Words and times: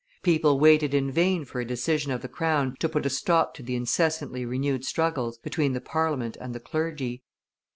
People 0.23 0.59
waited 0.59 0.95
in 0.95 1.11
vain 1.11 1.45
for 1.45 1.61
a 1.61 1.63
decision 1.63 2.11
of 2.11 2.23
the 2.23 2.27
crown 2.27 2.75
to 2.79 2.89
put 2.89 3.05
a 3.05 3.09
stop 3.11 3.53
to 3.53 3.61
the 3.61 3.75
incessantly 3.75 4.47
renewed 4.47 4.83
struggles 4.83 5.37
between 5.37 5.73
the 5.73 5.79
Parliament 5.79 6.35
and 6.41 6.55
the 6.55 6.59
clergy. 6.59 7.21